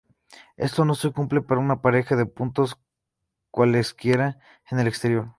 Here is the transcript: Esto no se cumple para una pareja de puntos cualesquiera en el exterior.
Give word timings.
Esto 0.57 0.83
no 0.83 0.95
se 0.95 1.11
cumple 1.11 1.41
para 1.43 1.61
una 1.61 1.83
pareja 1.83 2.15
de 2.15 2.25
puntos 2.25 2.79
cualesquiera 3.51 4.39
en 4.71 4.79
el 4.79 4.87
exterior. 4.87 5.29